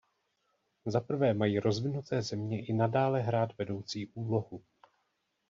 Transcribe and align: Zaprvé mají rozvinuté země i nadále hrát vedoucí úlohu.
Zaprvé 0.85 1.33
mají 1.33 1.59
rozvinuté 1.59 2.21
země 2.21 2.65
i 2.65 2.73
nadále 2.73 3.21
hrát 3.21 3.57
vedoucí 3.57 4.07
úlohu. 4.07 4.61